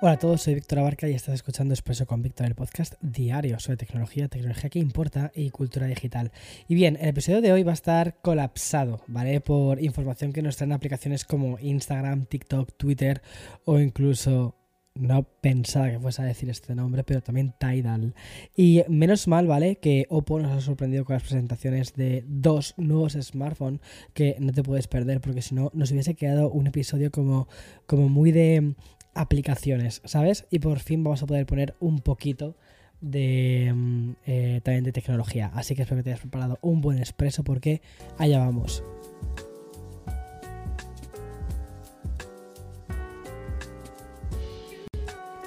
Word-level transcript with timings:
Hola 0.00 0.12
a 0.12 0.18
todos, 0.18 0.42
soy 0.42 0.54
Víctor 0.54 0.78
Abarca 0.78 1.08
y 1.08 1.14
estás 1.14 1.34
escuchando 1.34 1.74
Expreso 1.74 2.06
con 2.06 2.22
Víctor, 2.22 2.46
el 2.46 2.54
podcast 2.54 2.94
diario 3.00 3.58
sobre 3.58 3.78
tecnología, 3.78 4.28
tecnología 4.28 4.70
que 4.70 4.78
importa 4.78 5.32
y 5.34 5.50
cultura 5.50 5.88
digital. 5.88 6.30
Y 6.68 6.76
bien, 6.76 6.96
el 7.00 7.08
episodio 7.08 7.40
de 7.40 7.52
hoy 7.52 7.64
va 7.64 7.72
a 7.72 7.74
estar 7.74 8.20
colapsado, 8.22 9.00
¿vale? 9.08 9.40
Por 9.40 9.82
información 9.82 10.32
que 10.32 10.40
nos 10.40 10.56
traen 10.56 10.70
aplicaciones 10.70 11.24
como 11.24 11.58
Instagram, 11.58 12.26
TikTok, 12.26 12.76
Twitter 12.76 13.22
o 13.64 13.80
incluso 13.80 14.54
no 14.94 15.24
pensaba 15.24 15.90
que 15.90 15.98
fuese 15.98 16.22
a 16.22 16.26
decir 16.26 16.48
este 16.48 16.76
nombre, 16.76 17.02
pero 17.02 17.20
también 17.20 17.54
Tidal. 17.58 18.14
Y 18.54 18.82
menos 18.88 19.26
mal, 19.26 19.48
¿vale? 19.48 19.76
Que 19.76 20.06
Oppo 20.10 20.38
nos 20.38 20.52
ha 20.52 20.60
sorprendido 20.60 21.04
con 21.04 21.14
las 21.14 21.22
presentaciones 21.24 21.94
de 21.94 22.24
dos 22.28 22.74
nuevos 22.76 23.14
smartphones 23.14 23.80
que 24.14 24.36
no 24.38 24.52
te 24.52 24.62
puedes 24.62 24.86
perder, 24.86 25.20
porque 25.20 25.42
si 25.42 25.56
no, 25.56 25.70
nos 25.74 25.90
hubiese 25.90 26.14
quedado 26.14 26.50
un 26.50 26.68
episodio 26.68 27.10
como, 27.10 27.48
como 27.86 28.08
muy 28.08 28.30
de 28.30 28.74
aplicaciones, 29.18 30.00
¿sabes? 30.04 30.46
Y 30.50 30.60
por 30.60 30.78
fin 30.78 31.02
vamos 31.02 31.22
a 31.22 31.26
poder 31.26 31.44
poner 31.44 31.74
un 31.80 31.98
poquito 31.98 32.56
de 33.00 33.72
mm, 33.74 34.10
eh, 34.26 34.60
también 34.62 34.84
de 34.84 34.92
tecnología. 34.92 35.50
Así 35.54 35.74
que 35.74 35.82
espero 35.82 35.98
que 35.98 36.04
te 36.04 36.10
hayas 36.10 36.20
preparado 36.20 36.58
un 36.62 36.80
buen 36.80 36.98
expreso 36.98 37.42
porque 37.44 37.82
allá 38.16 38.38
vamos. 38.38 38.82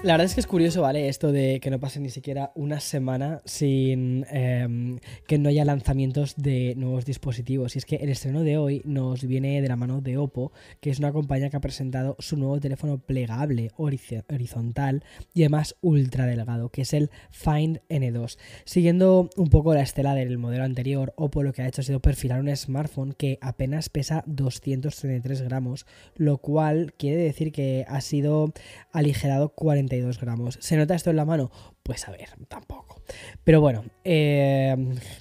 La 0.04 0.14
verdad 0.14 0.26
es 0.26 0.34
que 0.34 0.40
es 0.40 0.48
curioso, 0.48 0.82
¿vale? 0.82 1.10
Esto 1.10 1.32
de 1.32 1.60
que 1.60 1.70
no 1.70 1.80
pase 1.80 2.00
ni 2.00 2.10
siquiera 2.10 2.52
una 2.56 2.80
semana 2.80 3.44
sin 3.46 4.26
em, 4.32 4.98
que 5.28 5.38
no 5.38 5.48
haya 5.48 5.64
lanzamientos 5.64 6.34
de 6.38 6.74
nuevos 6.76 7.06
dispositivos. 7.06 7.76
Y 7.76 7.78
es 7.78 7.86
que 7.86 7.98
el 7.98 8.10
estreno 8.10 8.42
de 8.42 8.58
hoy 8.58 8.82
nos 8.84 9.24
viene 9.24 9.62
de 9.62 9.68
la 9.68 9.76
mano 9.76 10.02
de 10.02 10.18
Oppo, 10.18 10.54
que 10.80 10.90
es 10.90 10.98
una 10.98 11.12
compañía 11.12 11.52
que 11.52 11.58
ha 11.58 11.62
presentado 11.62 12.16
su 12.18 12.36
nuevo 12.36 12.60
teléfono 12.60 12.98
plegable 12.98 13.70
horizontal 13.78 15.04
y 15.36 15.44
además 15.44 15.76
ultra 15.82 16.26
delgado, 16.26 16.70
que 16.70 16.82
es 16.82 16.94
el 16.94 17.12
Find 17.30 17.82
N2. 17.88 18.40
Siguiendo 18.66 19.30
un 19.38 19.50
poco 19.50 19.76
la 19.76 19.84
estela 19.84 20.16
del 20.16 20.40
modelo 20.40 20.64
anterior, 20.64 21.14
Oppo 21.16 21.44
lo 21.44 21.54
que 21.54 21.62
ha 21.62 21.68
hecho 21.68 21.82
ha 21.82 21.86
sido 21.86 22.00
perfilar 22.00 22.40
un 22.40 22.56
smartphone 22.56 23.14
que 23.14 23.38
apenas 23.40 23.90
pesa 23.90 24.24
233 24.26 25.44
gramos, 25.44 25.86
lo 26.16 26.40
cual 26.40 26.96
quiere 26.98 27.18
decir 27.18 27.52
que 27.52 27.86
ha 27.88 28.02
sido 28.02 28.52
aligerado 28.92 29.50
40 29.50 29.91
gramos. 30.00 30.58
¿Se 30.62 30.78
nota 30.78 30.96
esto 30.96 31.10
en 31.10 31.16
la 31.18 31.26
mano? 31.26 31.52
Pues 31.84 32.08
a 32.08 32.12
ver, 32.12 32.30
tampoco. 32.48 33.02
Pero 33.44 33.60
bueno, 33.60 33.84
eh, 34.04 34.76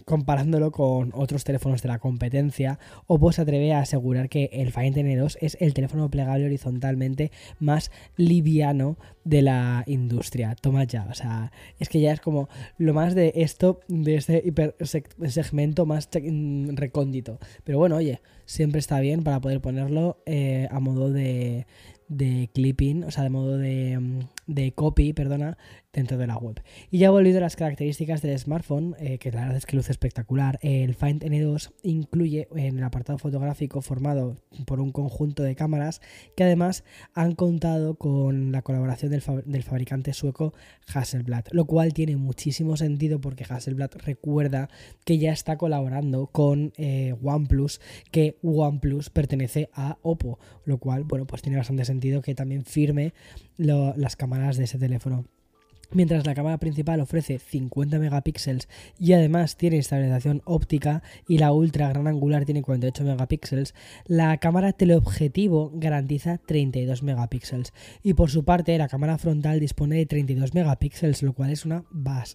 comparándolo 0.04 0.70
con 0.70 1.10
otros 1.14 1.44
teléfonos 1.44 1.82
de 1.82 1.88
la 1.88 1.98
competencia, 1.98 2.78
Oppo 3.06 3.32
se 3.32 3.42
atreve 3.42 3.72
a 3.72 3.80
asegurar 3.80 4.28
que 4.28 4.50
el 4.52 4.72
Find 4.72 4.96
N2 4.96 5.38
es 5.40 5.56
el 5.60 5.74
teléfono 5.74 6.10
plegable 6.10 6.46
horizontalmente 6.46 7.32
más 7.58 7.90
liviano 8.16 8.96
de 9.24 9.42
la 9.42 9.82
industria. 9.86 10.54
Toma 10.60 10.84
ya, 10.84 11.06
o 11.10 11.14
sea, 11.14 11.52
es 11.78 11.88
que 11.88 12.00
ya 12.00 12.12
es 12.12 12.20
como 12.20 12.48
lo 12.78 12.94
más 12.94 13.14
de 13.14 13.32
esto, 13.36 13.80
de 13.88 14.16
este 14.16 14.42
hiper 14.44 14.76
segmento 15.28 15.86
más 15.86 16.08
recóndito. 16.12 17.38
Pero 17.64 17.78
bueno, 17.78 17.96
oye, 17.96 18.20
siempre 18.44 18.78
está 18.78 19.00
bien 19.00 19.22
para 19.22 19.40
poder 19.40 19.60
ponerlo 19.60 20.22
eh, 20.26 20.68
a 20.70 20.80
modo 20.80 21.10
de, 21.10 21.66
de 22.10 22.50
clipping, 22.52 23.04
o 23.04 23.10
sea, 23.10 23.22
de 23.22 23.30
modo 23.30 23.56
de, 23.56 23.98
mm, 23.98 24.18
de 24.46 24.72
copy, 24.72 25.12
perdona, 25.12 25.56
dentro 25.92 26.18
de 26.18 26.26
la 26.26 26.36
web. 26.36 26.62
Y 26.90 26.98
ya 26.98 27.10
volviendo 27.10 27.38
a 27.38 27.42
las 27.42 27.56
características 27.56 28.22
del 28.22 28.38
smartphone, 28.38 28.94
eh, 28.98 29.18
que 29.18 29.32
la 29.32 29.42
verdad 29.42 29.56
es 29.56 29.66
que 29.66 29.76
luce 29.76 29.90
espectacular, 29.90 30.58
el 30.62 30.94
Find 30.94 31.22
N2 31.22 31.72
incluye 31.82 32.48
en 32.54 32.78
el 32.78 32.84
apartado 32.84 33.18
fotográfico 33.18 33.80
formado 33.82 34.36
por 34.66 34.80
un 34.80 34.92
conjunto 34.92 35.42
de 35.42 35.56
cámaras 35.56 36.00
que 36.36 36.44
además 36.44 36.84
han 37.14 37.34
contado 37.34 37.96
con 37.96 38.52
la 38.52 38.62
colaboración 38.62 39.10
del, 39.10 39.62
fabricante 39.62 40.12
sueco 40.12 40.54
Hasselblad, 40.92 41.46
lo 41.50 41.64
cual 41.64 41.92
tiene 41.92 42.16
muchísimo 42.16 42.76
sentido 42.76 43.20
porque 43.20 43.44
Hasselblad 43.48 43.90
recuerda 44.04 44.68
que 45.04 45.18
ya 45.18 45.32
está 45.32 45.56
colaborando 45.56 46.28
con 46.28 46.72
eh, 46.76 47.14
OnePlus, 47.22 47.80
que 48.10 48.38
OnePlus 48.42 49.10
pertenece 49.10 49.70
a 49.72 49.98
Oppo, 50.02 50.38
lo 50.64 50.78
cual, 50.78 51.04
bueno, 51.04 51.26
pues 51.26 51.42
tiene 51.42 51.58
bastante 51.58 51.84
sentido 51.84 52.22
que 52.22 52.34
también 52.34 52.64
firme 52.64 53.12
las 53.56 54.16
cámaras 54.16 54.56
de 54.56 54.64
ese 54.64 54.78
teléfono. 54.78 55.26
Mientras 55.92 56.24
la 56.24 56.36
cámara 56.36 56.58
principal 56.58 57.00
ofrece 57.00 57.40
50 57.40 57.98
megapíxeles 57.98 58.68
y 58.96 59.12
además 59.12 59.56
tiene 59.56 59.78
estabilización 59.78 60.40
óptica 60.44 61.02
y 61.26 61.38
la 61.38 61.52
ultra 61.52 61.88
gran 61.88 62.06
angular 62.06 62.44
tiene 62.44 62.62
48 62.62 63.02
megapíxeles, 63.02 63.74
la 64.06 64.36
cámara 64.38 64.72
teleobjetivo 64.72 65.72
garantiza 65.74 66.38
32 66.38 67.02
megapíxeles. 67.02 67.72
Y 68.04 68.14
por 68.14 68.30
su 68.30 68.44
parte, 68.44 68.78
la 68.78 68.86
cámara 68.86 69.18
frontal 69.18 69.58
dispone 69.58 69.96
de 69.96 70.06
32 70.06 70.54
megapíxeles, 70.54 71.24
lo 71.24 71.32
cual 71.32 71.50
es 71.50 71.64
una, 71.64 71.84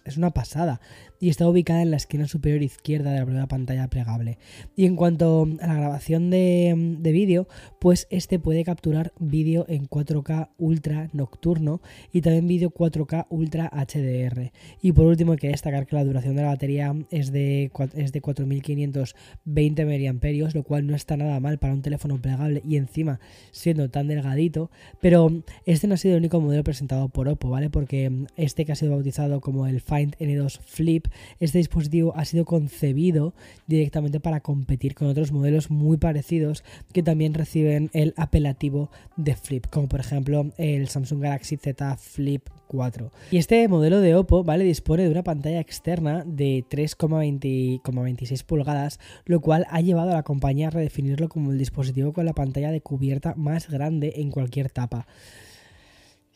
es 0.04 0.18
una 0.18 0.32
pasada. 0.32 0.82
Y 1.18 1.30
está 1.30 1.48
ubicada 1.48 1.80
en 1.80 1.90
la 1.90 1.96
esquina 1.96 2.28
superior 2.28 2.62
izquierda 2.62 3.12
de 3.12 3.20
la 3.20 3.24
primera 3.24 3.48
pantalla 3.48 3.88
plegable. 3.88 4.38
Y 4.76 4.84
en 4.84 4.96
cuanto 4.96 5.48
a 5.62 5.66
la 5.66 5.74
grabación 5.74 6.28
de, 6.28 6.96
de 6.98 7.12
vídeo, 7.12 7.48
pues 7.80 8.06
este 8.10 8.38
puede 8.38 8.64
capturar 8.64 9.14
vídeo 9.18 9.64
en 9.66 9.88
4K 9.88 10.50
ultra 10.58 11.08
nocturno 11.14 11.80
y 12.12 12.20
también 12.20 12.46
vídeo 12.46 12.70
4K 12.70 13.26
ultra 13.30 13.45
Ultra 13.46 13.70
HDR. 13.70 14.50
Y 14.82 14.90
por 14.90 15.06
último 15.06 15.32
hay 15.32 15.38
que 15.38 15.48
destacar 15.48 15.86
que 15.86 15.94
la 15.94 16.04
duración 16.04 16.34
de 16.34 16.42
la 16.42 16.48
batería 16.48 16.94
es 17.10 17.30
de, 17.30 17.70
es 17.94 18.10
de 18.12 18.20
4520 18.20 19.84
mAh, 19.84 20.50
lo 20.52 20.62
cual 20.64 20.86
no 20.86 20.96
está 20.96 21.16
nada 21.16 21.38
mal 21.38 21.58
para 21.58 21.72
un 21.72 21.82
teléfono 21.82 22.20
plegable 22.20 22.60
y 22.68 22.76
encima 22.76 23.20
siendo 23.52 23.88
tan 23.88 24.08
delgadito. 24.08 24.70
Pero 25.00 25.44
este 25.64 25.86
no 25.86 25.94
ha 25.94 25.96
sido 25.96 26.14
el 26.14 26.20
único 26.20 26.40
modelo 26.40 26.64
presentado 26.64 27.08
por 27.08 27.28
Oppo, 27.28 27.50
¿vale? 27.50 27.70
Porque 27.70 28.26
este 28.36 28.64
que 28.64 28.72
ha 28.72 28.74
sido 28.74 28.92
bautizado 28.92 29.40
como 29.40 29.68
el 29.68 29.80
Find 29.80 30.16
N2 30.18 30.58
Flip, 30.60 31.06
este 31.38 31.58
dispositivo 31.58 32.16
ha 32.16 32.24
sido 32.24 32.44
concebido 32.44 33.32
directamente 33.68 34.18
para 34.18 34.40
competir 34.40 34.94
con 34.94 35.06
otros 35.06 35.30
modelos 35.30 35.70
muy 35.70 35.98
parecidos 35.98 36.64
que 36.92 37.04
también 37.04 37.34
reciben 37.34 37.90
el 37.92 38.12
apelativo 38.16 38.90
de 39.16 39.36
Flip, 39.36 39.66
como 39.70 39.88
por 39.88 40.00
ejemplo 40.00 40.50
el 40.58 40.88
Samsung 40.88 41.22
Galaxy 41.22 41.56
Z 41.56 41.96
Flip 41.96 42.42
4. 42.66 43.10
Y 43.30 43.35
este 43.36 43.66
modelo 43.68 44.00
de 44.00 44.14
Oppo, 44.14 44.44
¿vale? 44.44 44.64
Dispone 44.64 45.04
de 45.04 45.10
una 45.10 45.22
pantalla 45.22 45.60
externa 45.60 46.22
de 46.26 46.64
3,26 46.68 48.44
pulgadas, 48.44 49.00
lo 49.24 49.40
cual 49.40 49.66
ha 49.70 49.80
llevado 49.80 50.10
a 50.10 50.14
la 50.14 50.22
compañía 50.22 50.68
a 50.68 50.70
redefinirlo 50.70 51.28
como 51.28 51.52
el 51.52 51.58
dispositivo 51.58 52.12
con 52.12 52.24
la 52.24 52.32
pantalla 52.32 52.70
de 52.70 52.80
cubierta 52.80 53.34
más 53.36 53.68
grande 53.68 54.14
en 54.16 54.30
cualquier 54.30 54.70
tapa 54.70 55.06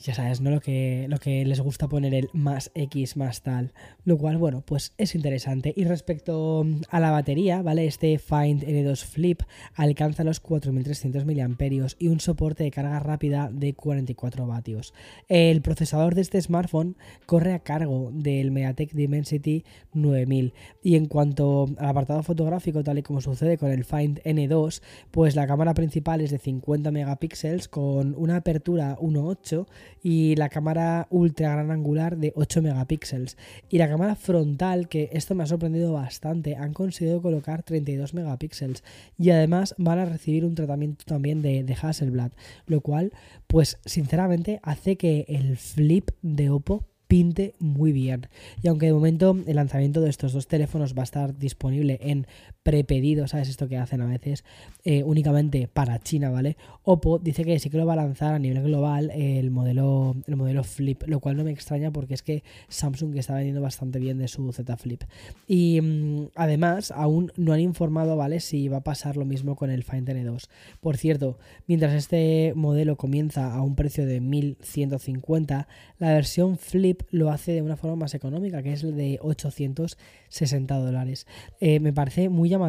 ya 0.03 0.15
sabes, 0.15 0.41
¿no? 0.41 0.51
Lo 0.51 0.61
que, 0.61 1.07
lo 1.09 1.19
que 1.19 1.45
les 1.45 1.61
gusta 1.61 1.89
poner 1.89 2.15
el 2.15 2.31
más 2.33 2.71
X 2.75 3.17
más 3.17 3.43
tal. 3.43 3.73
Lo 4.05 4.17
cual, 4.17 4.39
bueno, 4.39 4.63
pues 4.63 4.95
es 4.97 5.15
interesante. 5.15 5.75
Y 5.77 5.85
respecto 5.85 6.67
a 6.89 7.01
la 7.01 7.11
batería, 7.11 7.61
¿vale? 7.61 7.87
Este 7.87 8.19
Find 8.19 8.65
N2 8.65 9.05
Flip 9.05 9.43
alcanza 9.75 10.25
los 10.25 10.41
4300 10.41 11.27
mAh 11.27 11.95
y 11.99 12.09
un 12.09 12.21
soporte 12.21 12.65
de 12.65 12.71
carga 12.71 12.99
rápida 13.01 13.51
de 13.53 13.75
44 13.75 14.47
vatios. 14.47 14.95
El 15.29 15.61
procesador 15.61 16.15
de 16.15 16.23
este 16.23 16.41
smartphone 16.41 16.97
corre 17.27 17.53
a 17.53 17.59
cargo 17.59 18.11
del 18.13 18.51
MediaTek 18.53 18.93
Dimensity 18.93 19.65
9000. 19.93 20.55
Y 20.83 20.97
en 20.97 21.07
cuanto 21.07 21.69
al 21.79 21.89
apartado 21.89 22.23
fotográfico, 22.23 22.83
tal 22.83 22.99
y 22.99 23.03
como 23.03 23.21
sucede 23.21 23.59
con 23.59 23.71
el 23.71 23.85
Find 23.85 24.23
N2, 24.23 24.81
pues 25.11 25.37
la 25.37 25.47
cámara 25.47 25.75
principal 25.75 26.23
es 26.23 26.31
de 26.31 26.39
50 26.39 26.91
megapíxeles 26.91 27.69
con 27.69 28.15
una 28.17 28.37
apertura 28.37 28.97
1.8 28.99 29.67
y 30.03 30.35
la 30.37 30.49
cámara 30.49 31.07
ultra 31.11 31.53
gran 31.53 31.71
angular 31.71 32.17
de 32.17 32.33
8 32.37 32.63
megapíxeles. 32.63 33.37
Y 33.69 33.79
la 33.79 33.89
cámara 33.89 34.15
frontal, 34.15 34.89
que 34.89 35.11
esto 35.13 35.35
me 35.35 35.43
ha 35.43 35.47
sorprendido 35.47 35.93
bastante, 35.93 36.57
han 36.57 36.73
conseguido 36.73 37.23
colocar 37.23 37.63
32 37.63 38.15
megapíxeles 38.15 38.85
y 39.19 39.31
además 39.31 39.75
van 39.79 39.99
a 39.99 40.05
recibir 40.05 40.45
un 40.45 40.55
tratamiento 40.55 41.05
también 41.05 41.43
de, 41.43 41.63
de 41.65 41.77
Hasselblad, 41.81 42.33
lo 42.67 42.81
cual 42.81 43.13
pues 43.47 43.79
sinceramente 43.85 44.61
hace 44.63 44.97
que 44.97 45.25
el 45.29 45.57
flip 45.57 46.11
de 46.23 46.51
Oppo 46.51 46.85
pinte 47.11 47.55
muy 47.59 47.91
bien. 47.91 48.29
Y 48.63 48.69
aunque 48.69 48.87
de 48.87 48.93
momento 48.93 49.37
el 49.45 49.57
lanzamiento 49.57 50.01
de 50.01 50.09
estos 50.09 50.33
dos 50.33 50.47
teléfonos 50.47 50.95
va 50.95 51.01
a 51.01 51.05
estar 51.05 51.37
disponible 51.37 51.99
en 52.01 52.29
prepedido, 52.71 53.27
¿sabes? 53.27 53.49
Esto 53.49 53.67
que 53.67 53.79
hacen 53.79 54.01
a 54.01 54.07
veces 54.07 54.45
eh, 54.85 55.03
únicamente 55.03 55.67
para 55.67 55.99
China, 55.99 56.31
¿vale? 56.31 56.57
Oppo 56.85 57.19
dice 57.19 57.45
que 57.45 57.59
sí 57.59 57.69
que 57.69 57.79
lo 57.79 57.85
va 57.85 57.95
a 57.95 57.97
lanzar 57.97 58.33
a 58.33 58.39
nivel 58.39 58.63
global 58.63 59.11
el 59.13 59.51
modelo, 59.51 60.15
el 60.29 60.37
modelo 60.37 60.63
Flip, 60.63 61.03
lo 61.09 61.19
cual 61.19 61.37
no 61.37 61.43
me 61.43 61.51
extraña 61.51 61.91
porque 61.91 62.15
es 62.15 62.23
que 62.23 62.45
Samsung 62.69 63.17
está 63.17 63.35
vendiendo 63.35 63.61
bastante 63.61 63.99
bien 63.99 64.19
de 64.19 64.29
su 64.29 64.53
Z 64.53 64.77
Flip. 64.77 65.03
Y 65.49 65.81
mm, 65.81 66.29
además, 66.37 66.93
aún 66.93 67.33
no 67.37 67.53
han 67.53 67.59
informado, 67.59 68.17
¿vale? 68.17 68.39
Si 68.39 68.69
va 68.69 68.77
a 68.77 68.85
pasar 68.85 69.17
lo 69.17 69.25
mismo 69.25 69.57
con 69.57 69.69
el 69.69 69.83
Find 69.83 70.09
N2. 70.09 70.47
Por 70.81 70.97
cierto, 70.97 71.39
mientras 71.67 71.93
este 71.93 72.53
modelo 72.55 72.95
comienza 72.95 73.53
a 73.53 73.63
un 73.63 73.75
precio 73.75 74.07
de 74.07 74.21
1150, 74.21 75.67
la 75.99 76.13
versión 76.13 76.57
Flip 76.57 77.03
lo 77.11 77.33
hace 77.33 77.51
de 77.51 77.63
una 77.63 77.77
forma 77.77 77.97
más 77.97 78.15
económica, 78.15 78.63
que 78.63 78.75
es 78.75 78.85
el 78.85 78.95
de 78.95 79.19
860 79.21 80.77
dólares. 80.77 81.27
Eh, 81.59 81.81
me 81.81 81.93
parece 81.93 82.29
muy 82.29 82.49
llamativo 82.49 82.60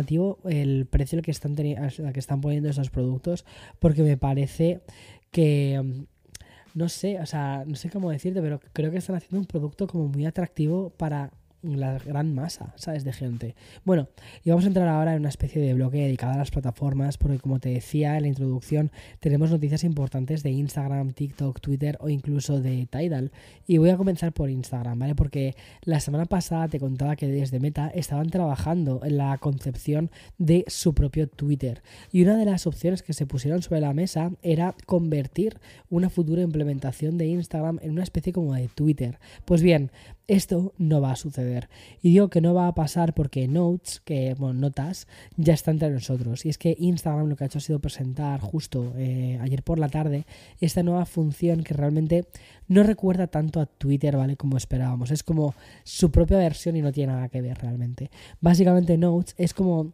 el 0.45 0.87
precio 0.89 1.17
al 1.17 1.23
que 1.23 1.31
están, 1.31 1.55
que 1.55 2.19
están 2.19 2.41
poniendo 2.41 2.69
esos 2.69 2.89
productos, 2.89 3.45
porque 3.79 4.03
me 4.03 4.17
parece 4.17 4.81
que 5.31 5.81
mm, 5.83 6.03
no 6.73 6.89
sé, 6.89 7.19
o 7.19 7.25
sea, 7.25 7.63
no 7.65 7.75
sé 7.75 7.89
cómo 7.89 8.11
decirte, 8.11 8.41
pero 8.41 8.59
creo 8.73 8.91
que 8.91 8.97
están 8.97 9.15
haciendo 9.15 9.39
un 9.39 9.45
producto 9.45 9.87
como 9.87 10.07
muy 10.07 10.25
atractivo 10.25 10.91
para 10.91 11.31
la 11.63 11.99
gran 11.99 12.33
masa, 12.33 12.73
¿sabes? 12.75 13.03
De 13.03 13.13
gente. 13.13 13.55
Bueno, 13.83 14.07
y 14.43 14.49
vamos 14.49 14.65
a 14.65 14.67
entrar 14.67 14.87
ahora 14.87 15.13
en 15.13 15.19
una 15.19 15.29
especie 15.29 15.61
de 15.61 15.73
bloque 15.73 15.97
dedicado 15.97 16.33
a 16.33 16.37
las 16.37 16.51
plataformas, 16.51 17.17
porque 17.17 17.39
como 17.39 17.59
te 17.59 17.69
decía 17.69 18.15
en 18.17 18.23
la 18.23 18.27
introducción, 18.27 18.91
tenemos 19.19 19.51
noticias 19.51 19.83
importantes 19.83 20.43
de 20.43 20.51
Instagram, 20.51 21.13
TikTok, 21.13 21.59
Twitter 21.59 21.97
o 21.99 22.09
incluso 22.09 22.59
de 22.59 22.87
Tidal. 22.87 23.31
Y 23.67 23.77
voy 23.77 23.89
a 23.89 23.97
comenzar 23.97 24.33
por 24.33 24.49
Instagram, 24.49 24.99
¿vale? 24.99 25.15
Porque 25.15 25.55
la 25.83 25.99
semana 25.99 26.25
pasada 26.25 26.67
te 26.67 26.79
contaba 26.79 27.15
que 27.15 27.27
desde 27.27 27.59
Meta 27.59 27.91
estaban 27.93 28.29
trabajando 28.29 29.01
en 29.03 29.17
la 29.17 29.37
concepción 29.37 30.11
de 30.37 30.65
su 30.67 30.93
propio 30.93 31.27
Twitter. 31.27 31.81
Y 32.11 32.23
una 32.23 32.35
de 32.37 32.45
las 32.45 32.67
opciones 32.67 33.03
que 33.03 33.13
se 33.13 33.25
pusieron 33.25 33.61
sobre 33.61 33.81
la 33.81 33.93
mesa 33.93 34.31
era 34.41 34.75
convertir 34.85 35.59
una 35.89 36.09
futura 36.09 36.41
implementación 36.41 37.17
de 37.17 37.27
Instagram 37.27 37.79
en 37.81 37.91
una 37.91 38.03
especie 38.03 38.33
como 38.33 38.53
de 38.53 38.67
Twitter. 38.67 39.19
Pues 39.45 39.61
bien, 39.61 39.91
esto 40.31 40.73
no 40.77 41.01
va 41.01 41.11
a 41.11 41.15
suceder. 41.17 41.67
Y 42.01 42.11
digo 42.11 42.29
que 42.29 42.39
no 42.39 42.53
va 42.53 42.67
a 42.67 42.73
pasar 42.73 43.13
porque 43.13 43.49
Notes, 43.49 43.99
que, 43.99 44.33
bueno, 44.35 44.61
notas, 44.61 45.05
ya 45.35 45.53
está 45.53 45.71
entre 45.71 45.89
nosotros. 45.89 46.45
Y 46.45 46.49
es 46.49 46.57
que 46.57 46.73
Instagram 46.79 47.27
lo 47.27 47.35
que 47.35 47.43
ha 47.43 47.47
hecho 47.47 47.57
ha 47.57 47.61
sido 47.61 47.79
presentar 47.79 48.39
justo 48.39 48.93
eh, 48.95 49.37
ayer 49.41 49.61
por 49.61 49.77
la 49.77 49.89
tarde 49.89 50.25
esta 50.61 50.83
nueva 50.83 51.05
función 51.05 51.63
que 51.65 51.73
realmente 51.73 52.25
no 52.69 52.83
recuerda 52.83 53.27
tanto 53.27 53.59
a 53.59 53.65
Twitter, 53.65 54.15
¿vale? 54.15 54.37
Como 54.37 54.55
esperábamos. 54.55 55.11
Es 55.11 55.21
como 55.21 55.53
su 55.83 56.11
propia 56.11 56.37
versión 56.37 56.77
y 56.77 56.81
no 56.81 56.93
tiene 56.93 57.11
nada 57.11 57.27
que 57.27 57.41
ver 57.41 57.57
realmente. 57.57 58.09
Básicamente 58.39 58.97
Notes 58.97 59.35
es 59.37 59.53
como 59.53 59.91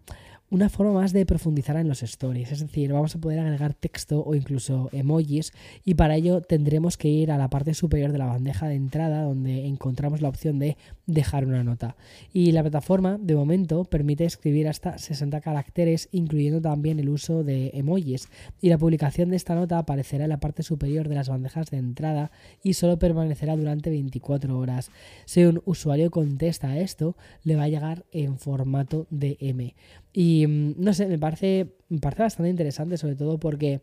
una 0.50 0.70
forma 0.70 0.94
más 0.94 1.12
de 1.12 1.26
profundizar 1.26 1.76
en 1.76 1.90
los 1.90 2.04
stories, 2.04 2.54
es 2.54 2.62
decir, 2.62 2.94
vamos 2.94 3.14
a 3.16 3.20
poder 3.20 3.40
agregar 3.40 3.74
texto 3.74 4.24
o 4.26 4.34
incluso 4.34 4.90
emojis 4.94 5.52
y 5.84 5.96
para 5.96 6.16
ello 6.16 6.42
tendremos 6.42 6.96
que 6.96 7.10
ir 7.10 7.32
a 7.32 7.38
la 7.38 7.50
parte 7.50 7.74
superior 7.74 8.14
de 8.14 8.18
la 8.18 8.28
bandeja 8.28 8.68
de 8.68 8.76
entrada 8.76 9.24
donde 9.24 9.66
encontramos 9.66 10.22
la 10.22 10.30
opción 10.30 10.58
de 10.58 10.78
dejar 11.06 11.46
una 11.46 11.66
nota. 11.66 11.98
Y 12.32 12.54
la 12.54 12.62
plataforma 12.62 13.18
de 13.20 13.36
momento 13.36 13.84
permite 13.84 14.24
escribir 14.24 14.70
hasta 14.70 14.98
60 14.98 15.42
caracteres 15.42 16.08
incluyendo 16.14 16.62
también 16.62 17.00
el 17.00 17.10
uso 17.10 17.44
de 17.44 17.72
emojis 17.74 18.30
y 18.62 18.70
la 18.70 18.78
publicación 18.78 19.30
de 19.30 19.36
esta 19.36 19.54
nota 19.54 19.78
aparecerá 19.78 20.24
en 20.24 20.30
la 20.30 20.40
parte 20.40 20.64
superior 20.64 21.10
de 21.10 21.16
las 21.16 21.28
bandejas 21.28 21.70
de 21.72 21.78
entrada 21.78 22.32
y 22.64 22.74
solo 22.74 22.98
permanecerá 22.98 23.58
durante 23.58 23.90
24 23.90 24.58
horas. 24.58 24.92
Si 25.26 25.44
un 25.44 25.62
usuario 25.66 26.10
contesta 26.10 26.70
a 26.70 26.80
esto, 26.80 27.18
le 27.44 27.58
va 27.58 27.64
a 27.64 27.70
llegar 27.70 28.06
en 28.12 28.38
formato 28.38 29.08
DM. 29.10 29.74
Y 30.14 30.48
mm, 30.48 30.76
no 30.78 30.94
sé, 30.94 31.08
me 31.08 31.20
parece, 31.20 31.76
me 31.90 32.00
parece 32.00 32.24
bastante 32.24 32.50
interesante, 32.50 32.98
sobre 32.98 33.16
todo 33.16 33.40
porque. 33.40 33.82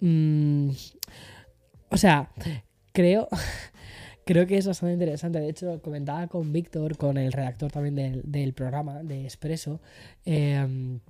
Mm, 0.00 0.70
o 1.90 1.96
sea, 1.96 2.30
creo. 2.92 3.28
Creo 4.26 4.46
que 4.46 4.58
es 4.58 4.66
bastante 4.66 4.92
interesante. 4.92 5.40
De 5.40 5.48
hecho, 5.48 5.82
comentaba 5.82 6.28
con 6.28 6.52
Víctor, 6.52 6.96
con 6.96 7.16
el 7.16 7.32
redactor 7.32 7.72
también 7.72 8.22
del, 8.22 8.52
programa 8.52 9.02
de 9.02 9.24
Expreso. 9.24 9.80
Eh, 10.24 11.00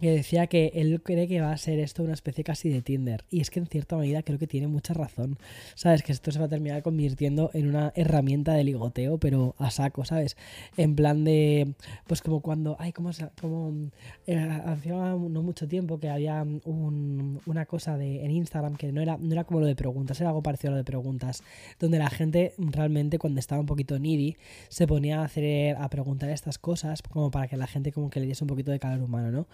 que 0.00 0.10
decía 0.10 0.46
que 0.48 0.72
él 0.74 1.00
cree 1.02 1.28
que 1.28 1.40
va 1.40 1.52
a 1.52 1.56
ser 1.56 1.78
esto 1.78 2.02
una 2.02 2.14
especie 2.14 2.42
casi 2.42 2.68
de 2.68 2.82
Tinder. 2.82 3.24
Y 3.30 3.40
es 3.40 3.50
que 3.50 3.60
en 3.60 3.66
cierta 3.66 3.96
medida 3.96 4.22
creo 4.22 4.38
que 4.38 4.46
tiene 4.46 4.66
mucha 4.66 4.94
razón. 4.94 5.38
¿Sabes? 5.74 6.02
Que 6.02 6.12
esto 6.12 6.32
se 6.32 6.38
va 6.38 6.46
a 6.46 6.48
terminar 6.48 6.82
convirtiendo 6.82 7.50
en 7.54 7.68
una 7.68 7.92
herramienta 7.94 8.54
de 8.54 8.64
ligoteo, 8.64 9.18
pero 9.18 9.54
a 9.58 9.70
saco, 9.70 10.04
¿sabes? 10.04 10.36
En 10.76 10.96
plan 10.96 11.24
de. 11.24 11.74
Pues 12.06 12.22
como 12.22 12.40
cuando. 12.40 12.76
Ay, 12.78 12.92
como. 12.92 13.10
como 13.40 13.90
eh, 14.26 14.36
hacía 14.66 14.94
no 14.94 15.42
mucho 15.42 15.68
tiempo 15.68 16.00
que 16.00 16.08
había 16.08 16.44
una 16.64 17.66
cosa 17.66 17.96
de, 17.96 18.24
en 18.24 18.30
Instagram 18.32 18.76
que 18.76 18.90
no 18.92 19.00
era, 19.00 19.18
no 19.18 19.32
era 19.32 19.44
como 19.44 19.60
lo 19.60 19.66
de 19.66 19.76
preguntas, 19.76 20.20
era 20.20 20.30
algo 20.30 20.42
parecido 20.42 20.70
a 20.70 20.72
lo 20.72 20.78
de 20.78 20.84
preguntas. 20.84 21.42
Donde 21.78 21.98
la 21.98 22.10
gente 22.10 22.54
realmente, 22.58 23.18
cuando 23.18 23.38
estaba 23.40 23.60
un 23.60 23.66
poquito 23.66 23.98
needy, 23.98 24.36
se 24.68 24.86
ponía 24.86 25.20
a 25.20 25.24
hacer. 25.24 25.76
a 25.76 25.88
preguntar 25.88 26.30
estas 26.30 26.58
cosas, 26.58 27.02
como 27.02 27.30
para 27.30 27.46
que 27.46 27.56
la 27.56 27.66
gente 27.66 27.92
como 27.92 28.10
que 28.10 28.20
le 28.20 28.26
diese 28.26 28.44
un 28.44 28.48
poquito 28.48 28.70
de 28.70 28.78
calor 28.78 29.02
humano, 29.02 29.30
¿no? 29.30 29.46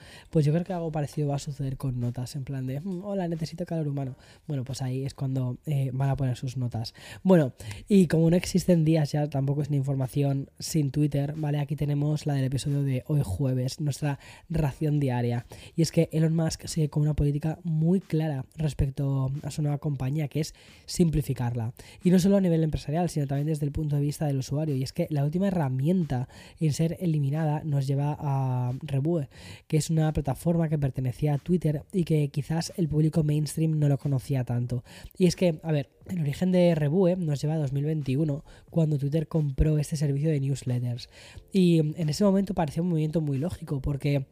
Yo 0.44 0.52
creo 0.52 0.64
que 0.64 0.73
algo 0.73 0.93
parecido 0.93 1.29
va 1.29 1.37
a 1.37 1.38
suceder 1.38 1.76
con 1.76 2.00
notas, 2.00 2.37
en 2.37 2.44
plan 2.44 2.67
de, 2.67 2.81
mm, 2.81 3.05
hola, 3.05 3.29
necesito 3.29 3.64
calor 3.67 3.88
humano. 3.88 4.17
Bueno, 4.46 4.64
pues 4.64 4.82
ahí 4.82 5.05
es 5.05 5.14
cuando 5.14 5.58
eh, 5.67 5.90
van 5.93 6.11
a 6.11 6.17
poner 6.17 6.37
sus 6.37 6.56
notas. 6.56 6.94
Bueno, 7.23 7.52
y 7.88 8.06
como 8.06 8.31
no 8.31 8.37
existen 8.37 8.85
días 8.85 9.12
ya, 9.12 9.29
tampoco 9.29 9.62
es 9.62 9.70
ni 9.70 9.76
información 9.76 10.50
sin 10.58 10.90
Twitter, 10.90 11.35
¿vale? 11.37 11.58
Aquí 11.58 11.76
tenemos 11.76 12.26
la 12.26 12.35
del 12.35 12.44
episodio 12.44 12.82
de 12.82 13.05
hoy 13.06 13.23
jueves, 13.25 13.81
nuestra 13.81 14.19
ración 14.49 15.00
diaria. 15.00 15.46
Y 15.76 15.82
es 15.82 15.93
que 15.93 16.08
Elon 16.12 16.35
Musk 16.35 16.67
sigue 16.67 16.88
con 16.88 17.02
una 17.02 17.14
política 17.14 17.58
muy 17.64 18.00
clara 18.00 18.44
respecto 18.56 19.31
a 19.43 19.50
su 19.50 19.62
nueva 19.62 19.79
compañía, 19.79 20.29
que 20.29 20.40
es 20.40 20.55
simplificarla. 20.87 21.73
Y 22.02 22.11
no 22.11 22.19
solo 22.19 22.37
a 22.37 22.40
nivel 22.40 22.62
empresarial, 22.64 23.08
sino 23.08 23.26
también 23.26 23.46
desde 23.46 23.67
el 23.67 23.73
punto 23.73 23.96
de 23.96 24.02
vista 24.02 24.26
del 24.26 24.38
usuario. 24.38 24.75
Y 24.75 24.82
es 24.82 24.93
que 24.93 25.06
la 25.11 25.25
última 25.25 25.49
herramienta 25.49 26.29
en 26.61 26.73
ser 26.73 26.96
eliminada 27.00 27.62
nos 27.64 27.87
lleva 27.87 28.17
a 28.19 28.73
Rebue, 28.82 29.29
que 29.67 29.76
es 29.76 29.90
una 29.90 30.12
plataforma 30.18 30.48
forma 30.48 30.68
que 30.68 30.78
pertenecía 30.78 31.34
a 31.34 31.38
Twitter 31.38 31.82
y 31.92 32.04
que 32.04 32.28
quizás 32.28 32.72
el 32.76 32.88
público 32.88 33.22
mainstream 33.22 33.78
no 33.78 33.88
lo 33.88 33.98
conocía 33.98 34.44
tanto. 34.44 34.82
Y 35.16 35.26
es 35.26 35.36
que, 35.36 35.60
a 35.62 35.72
ver, 35.72 35.90
el 36.06 36.20
origen 36.20 36.52
de 36.52 36.74
Rebue 36.74 37.16
nos 37.16 37.40
lleva 37.40 37.54
a 37.54 37.58
2021, 37.58 38.44
cuando 38.70 38.98
Twitter 38.98 39.28
compró 39.28 39.78
este 39.78 39.96
servicio 39.96 40.30
de 40.30 40.40
newsletters. 40.40 41.08
Y 41.52 41.78
en 41.78 42.08
ese 42.08 42.24
momento 42.24 42.54
parecía 42.54 42.82
un 42.82 42.88
movimiento 42.88 43.20
muy 43.20 43.38
lógico, 43.38 43.80
porque, 43.80 44.26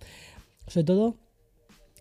sobre 0.66 0.84
todo, 0.84 1.16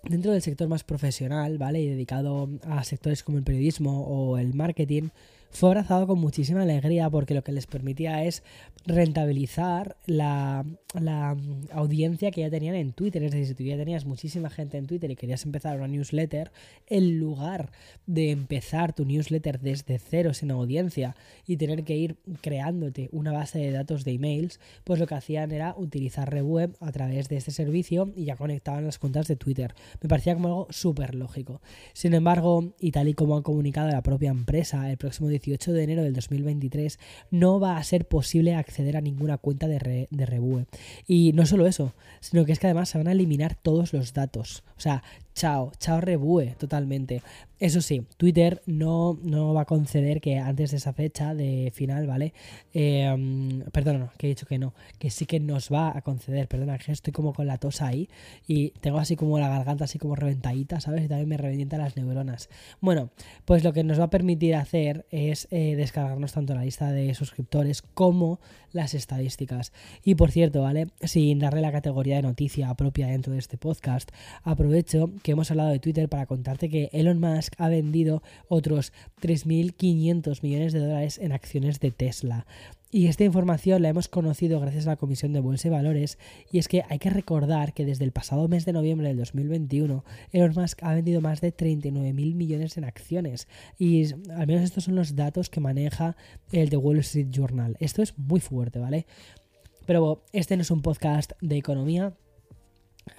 dentro 0.03 0.31
del 0.31 0.41
sector 0.41 0.67
más 0.67 0.83
profesional, 0.83 1.57
¿vale? 1.57 1.81
Y 1.81 1.89
dedicado 1.89 2.49
a 2.63 2.83
sectores 2.83 3.23
como 3.23 3.37
el 3.37 3.43
periodismo 3.43 4.05
o 4.05 4.37
el 4.37 4.53
marketing, 4.53 5.09
fue 5.55 5.69
abrazado 5.69 6.05
con 6.05 6.19
muchísima 6.19 6.63
alegría 6.63 7.09
porque 7.09 7.33
lo 7.33 7.43
que 7.43 7.53
les 7.53 7.65
permitía 7.65 8.25
es 8.25 8.43
rentabilizar 8.85 9.95
la, 10.05 10.65
audiencia 11.71 12.31
que 12.31 12.41
ya 12.41 12.49
tenían 12.49 12.75
en 12.75 12.93
Twitter. 12.93 13.23
Es 13.23 13.31
decir, 13.31 13.47
si 13.47 13.55
tú 13.55 13.63
ya 13.63 13.75
tenías 13.75 14.05
muchísima 14.05 14.49
gente 14.49 14.77
en 14.77 14.85
Twitter 14.85 15.09
y 15.11 15.15
querías 15.15 15.45
empezar 15.45 15.77
una 15.77 15.87
newsletter, 15.87 16.51
en 16.87 17.19
lugar 17.19 17.71
de 18.05 18.31
empezar 18.31 18.93
tu 18.93 19.05
newsletter 19.05 19.59
desde 19.59 19.97
cero 19.99 20.33
sin 20.33 20.51
audiencia 20.51 21.15
y 21.45 21.57
tener 21.57 21.83
que 21.83 21.95
ir 21.95 22.17
creándote 22.41 23.09
una 23.11 23.31
base 23.31 23.59
de 23.59 23.71
datos 23.71 24.03
de 24.03 24.11
emails, 24.13 24.59
pues 24.83 24.99
lo 24.99 25.07
que 25.07 25.15
hacían 25.15 25.51
era 25.51 25.75
utilizar 25.77 26.31
Reweb 26.31 26.75
a 26.79 26.91
través 26.91 27.27
de 27.29 27.37
este 27.37 27.51
servicio 27.51 28.11
y 28.15 28.25
ya 28.25 28.35
conectaban 28.35 28.85
las 28.85 28.99
cuentas 28.99 29.27
de 29.27 29.35
Twitter. 29.35 29.73
Me 30.01 30.09
parecía 30.09 30.33
como 30.35 30.47
algo 30.47 30.67
súper 30.69 31.15
lógico. 31.15 31.61
Sin 31.93 32.13
embargo, 32.13 32.73
y 32.79 32.91
tal 32.91 33.07
y 33.09 33.13
como 33.13 33.37
ha 33.37 33.43
comunicado 33.43 33.89
la 33.89 34.01
propia 34.01 34.31
empresa, 34.31 34.89
el 34.89 34.97
próximo 34.97 35.27
18 35.27 35.44
de 35.73 35.83
enero 35.83 36.03
del 36.03 36.13
2023 36.13 36.99
no 37.31 37.59
va 37.59 37.77
a 37.77 37.83
ser 37.83 38.07
posible 38.07 38.55
acceder 38.55 38.97
a 38.97 39.01
ninguna 39.01 39.37
cuenta 39.37 39.67
de, 39.67 40.07
de 40.09 40.25
Rebue. 40.25 40.65
Y 41.07 41.33
no 41.33 41.45
solo 41.45 41.67
eso, 41.67 41.93
sino 42.19 42.45
que 42.45 42.51
es 42.51 42.59
que 42.59 42.67
además 42.67 42.89
se 42.89 42.97
van 42.97 43.07
a 43.07 43.11
eliminar 43.11 43.55
todos 43.55 43.93
los 43.93 44.13
datos. 44.13 44.63
O 44.77 44.81
sea, 44.81 45.03
chao, 45.35 45.71
chao 45.77 46.01
Rebue 46.01 46.55
totalmente. 46.57 47.21
Eso 47.57 47.81
sí, 47.81 48.05
Twitter 48.17 48.61
no, 48.65 49.17
no 49.23 49.53
va 49.53 49.61
a 49.61 49.65
conceder 49.65 50.19
que 50.19 50.39
antes 50.39 50.71
de 50.71 50.77
esa 50.77 50.91
fecha 50.91 51.33
de 51.33 51.71
final, 51.73 52.05
¿vale? 52.05 52.33
Eh, 52.73 53.63
perdón, 53.71 53.99
no, 53.99 54.11
que 54.17 54.27
he 54.27 54.29
dicho 54.29 54.45
que 54.45 54.57
no, 54.57 54.73
que 54.99 55.09
sí 55.09 55.25
que 55.25 55.39
nos 55.39 55.71
va 55.71 55.97
a 55.97 56.01
conceder, 56.01 56.49
perdona, 56.49 56.77
que 56.77 56.91
estoy 56.91 57.13
como 57.13 57.33
con 57.33 57.47
la 57.47 57.57
tos 57.57 57.81
ahí 57.81 58.09
y 58.45 58.71
tengo 58.81 58.97
así 58.97 59.15
como 59.15 59.39
la 59.39 59.47
garganta 59.47 59.85
así 59.85 59.97
como 59.97 60.17
reventadita, 60.17 60.81
¿sabes? 60.81 61.05
Y 61.05 61.07
también 61.07 61.29
me 61.29 61.37
revientan 61.37 61.79
las 61.79 61.95
neuronas. 61.95 62.49
Bueno, 62.81 63.09
pues 63.45 63.63
lo 63.63 63.71
que 63.71 63.85
nos 63.85 63.99
va 63.99 64.05
a 64.05 64.09
permitir 64.09 64.55
hacer 64.55 65.05
es 65.09 65.47
eh, 65.51 65.75
descargarnos 65.77 66.33
tanto 66.33 66.55
la 66.55 66.65
lista 66.65 66.91
de 66.91 67.13
suscriptores 67.13 67.81
como 67.81 68.41
las 68.73 68.93
estadísticas. 68.93 69.71
Y 70.03 70.15
por 70.15 70.31
cierto, 70.31 70.61
¿vale? 70.61 70.87
Sin 71.01 71.39
darle 71.39 71.61
la 71.61 71.71
categoría 71.71 72.17
de 72.17 72.23
noticia 72.23 72.73
propia 72.73 73.07
dentro 73.07 73.31
de 73.31 73.39
este 73.39 73.57
podcast, 73.57 74.11
aprovecho 74.43 75.09
que 75.25 75.31
hemos 75.31 75.49
hablado 75.49 75.71
de 75.71 75.79
Twitter 75.79 76.07
para 76.07 76.27
contarte 76.27 76.69
que 76.69 76.87
Elon 76.93 77.19
Musk 77.19 77.55
ha 77.57 77.67
vendido 77.67 78.21
otros 78.47 78.93
3.500 79.23 80.43
millones 80.43 80.71
de 80.71 80.79
dólares 80.79 81.17
en 81.17 81.31
acciones 81.31 81.79
de 81.79 81.89
Tesla. 81.89 82.45
Y 82.91 83.07
esta 83.07 83.23
información 83.23 83.81
la 83.81 83.89
hemos 83.89 84.07
conocido 84.07 84.59
gracias 84.59 84.85
a 84.85 84.91
la 84.91 84.95
Comisión 84.97 85.33
de 85.33 85.39
Bolsa 85.39 85.67
y 85.67 85.71
Valores 85.71 86.19
y 86.51 86.59
es 86.59 86.67
que 86.67 86.83
hay 86.89 86.99
que 86.99 87.09
recordar 87.09 87.73
que 87.73 87.85
desde 87.85 88.05
el 88.05 88.11
pasado 88.11 88.47
mes 88.47 88.65
de 88.65 88.73
noviembre 88.73 89.07
del 89.07 89.17
2021 89.17 90.05
Elon 90.31 90.53
Musk 90.55 90.83
ha 90.83 90.93
vendido 90.93 91.21
más 91.21 91.41
de 91.41 91.51
39 91.51 92.13
mil 92.13 92.35
millones 92.35 92.77
en 92.77 92.83
acciones 92.83 93.47
y 93.79 94.13
al 94.29 94.45
menos 94.45 94.61
estos 94.61 94.83
son 94.83 94.93
los 94.93 95.15
datos 95.15 95.49
que 95.49 95.59
maneja 95.59 96.15
el 96.51 96.69
The 96.69 96.77
Wall 96.77 96.99
Street 96.99 97.29
Journal. 97.31 97.77
Esto 97.79 98.03
es 98.03 98.15
muy 98.15 98.41
fuerte, 98.41 98.77
¿vale? 98.77 99.07
Pero 99.87 100.23
este 100.33 100.55
no 100.55 100.61
es 100.61 100.69
un 100.69 100.83
podcast 100.83 101.31
de 101.41 101.57
economía, 101.57 102.13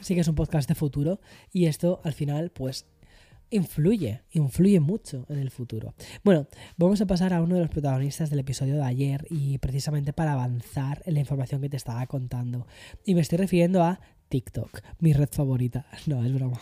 sí 0.01 0.15
que 0.15 0.21
es 0.21 0.29
un 0.29 0.35
podcast 0.35 0.69
de 0.69 0.75
futuro 0.75 1.21
y 1.53 1.67
esto 1.67 2.01
al 2.05 2.13
final 2.13 2.51
pues 2.51 2.87
influye, 3.51 4.23
influye 4.33 4.81
mucho 4.81 5.25
en 5.29 5.39
el 5.39 5.51
futuro. 5.51 5.95
Bueno, 6.25 6.49
vamos 6.77 7.01
a 7.01 7.07
pasar 7.07 7.33
a 7.33 7.43
uno 7.43 7.55
de 7.55 7.61
los 7.63 7.71
protagonistas 7.71 8.31
del 8.31 8.41
episodio 8.41 8.77
de 8.77 8.85
ayer 8.85 9.27
y 9.31 9.59
precisamente 9.59 10.13
para 10.13 10.33
avanzar 10.33 11.03
en 11.07 11.15
la 11.15 11.21
información 11.21 11.61
que 11.61 11.69
te 11.69 11.77
estaba 11.77 12.07
contando. 12.07 12.67
Y 13.05 13.15
me 13.15 13.21
estoy 13.21 13.39
refiriendo 13.39 13.83
a 13.83 14.01
TikTok, 14.29 14.81
mi 14.99 15.13
red 15.13 15.29
favorita. 15.31 15.87
No, 16.07 16.25
es 16.25 16.33
broma. 16.33 16.61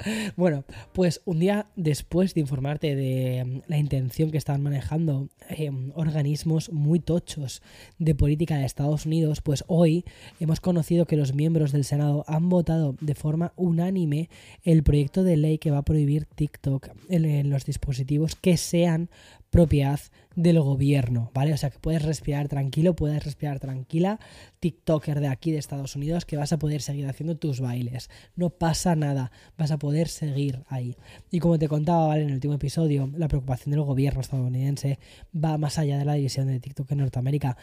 Bueno, 0.36 0.64
pues 0.92 1.20
un 1.24 1.38
día 1.38 1.66
después 1.76 2.34
de 2.34 2.40
informarte 2.40 2.94
de 2.94 3.44
mm, 3.44 3.60
la 3.68 3.78
intención 3.78 4.30
que 4.30 4.38
estaban 4.38 4.62
manejando 4.62 5.28
em, 5.48 5.92
organismos 5.94 6.72
muy 6.72 7.00
tochos 7.00 7.62
de 7.98 8.14
política 8.14 8.56
de 8.56 8.64
Estados 8.64 9.06
Unidos, 9.06 9.40
pues 9.40 9.64
hoy 9.66 10.04
hemos 10.38 10.60
conocido 10.60 11.06
que 11.06 11.16
los 11.16 11.34
miembros 11.34 11.72
del 11.72 11.84
Senado 11.84 12.24
han 12.26 12.48
votado 12.48 12.96
de 13.00 13.14
forma 13.14 13.52
unánime 13.56 14.28
el 14.64 14.82
proyecto 14.82 15.24
de 15.24 15.36
ley 15.36 15.58
que 15.58 15.70
va 15.70 15.78
a 15.78 15.82
prohibir 15.82 16.26
TikTok 16.26 16.88
en 17.08 17.50
los 17.50 17.64
dispositivos 17.64 18.36
que 18.36 18.56
sean 18.56 19.10
propiedad 19.50 20.00
del 20.36 20.60
gobierno, 20.60 21.30
¿vale? 21.34 21.52
O 21.52 21.56
sea 21.56 21.70
que 21.70 21.78
puedes 21.78 22.02
respirar 22.02 22.48
tranquilo, 22.48 22.94
puedes 22.94 23.22
respirar 23.24 23.58
tranquila, 23.58 24.20
TikToker 24.60 25.20
de 25.20 25.28
aquí 25.28 25.50
de 25.50 25.58
Estados 25.58 25.96
Unidos, 25.96 26.24
que 26.24 26.36
vas 26.36 26.52
a 26.52 26.58
poder 26.58 26.82
seguir 26.82 27.06
haciendo 27.06 27.36
tus 27.36 27.60
bailes. 27.60 28.10
No 28.36 28.50
pasa 28.50 28.94
nada, 28.94 29.32
vas 29.58 29.72
a 29.72 29.78
poder 29.78 30.08
seguir 30.08 30.62
ahí. 30.68 30.96
Y 31.30 31.40
como 31.40 31.58
te 31.58 31.68
contaba, 31.68 32.06
¿vale? 32.06 32.22
En 32.22 32.28
el 32.28 32.34
último 32.34 32.54
episodio, 32.54 33.10
la 33.16 33.28
preocupación 33.28 33.72
del 33.72 33.82
gobierno 33.82 34.20
estadounidense 34.20 34.98
va 35.34 35.58
más 35.58 35.78
allá 35.78 35.98
de 35.98 36.04
la 36.04 36.14
división 36.14 36.46
de 36.46 36.60
TikTok 36.60 36.90
en 36.92 36.98
Norteamérica 36.98 37.56